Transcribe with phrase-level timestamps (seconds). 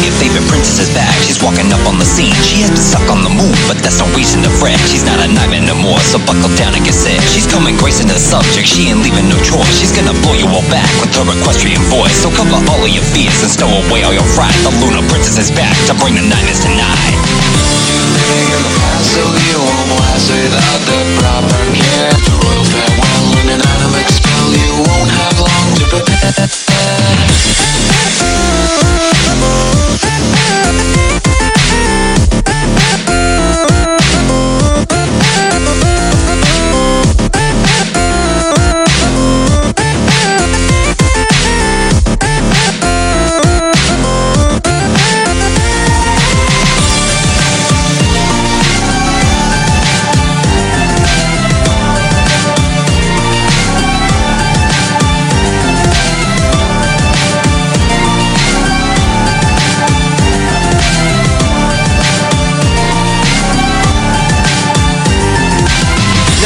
[0.00, 2.32] Your favorite princess is back, she's walking up on the scene.
[2.44, 4.76] She has been stuck on the moon, but that's no reason to fret.
[4.88, 7.20] She's not a nightmare no more, so buckle down and get set.
[7.32, 9.68] She's coming grace gracing the subject, she ain't leaving no choice.
[9.76, 12.16] She's gonna blow you all back with her equestrian voice.
[12.16, 14.56] So cover all of your fears and stow away all your fright.
[14.64, 17.16] The Luna Princess is back to bring the nightmares tonight.
[18.16, 18.72] Living in the
[19.04, 22.29] so you won't last without the proper care.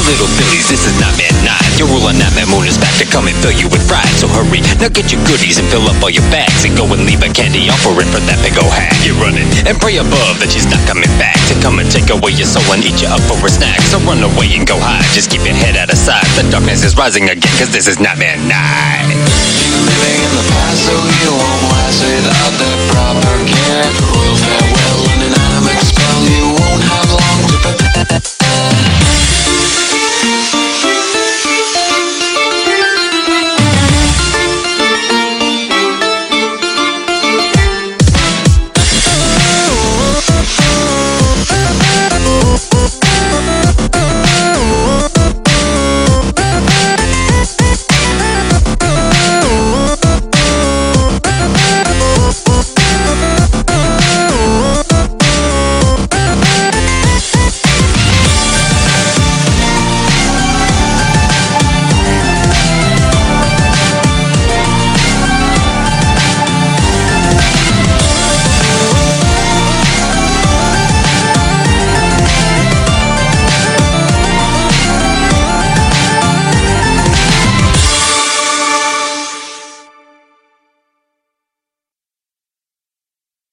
[0.00, 1.76] Now little Billies, this is Nightmare Night.
[1.76, 4.08] Your ruler Nightmare Moon is back to come and fill you with fright.
[4.16, 6.64] So hurry, now get your goodies and fill up all your bags.
[6.64, 8.96] And go and leave a candy offering for that big old hag.
[9.04, 11.36] You're running and pray above that she's not coming back.
[11.52, 13.76] To come and take away your soul and eat you up for a snack.
[13.92, 16.24] So run away and go hide, just keep your head out of sight.
[16.32, 19.04] The darkness is rising again, cause this is Nightmare Night.
[19.84, 22.99] Living in the past, so you won't last without the proper